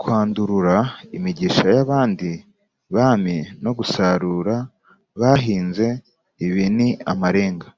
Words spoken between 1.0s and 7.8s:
imigisha y’abandi bami no gusarura bahinze: ibi ni amarenga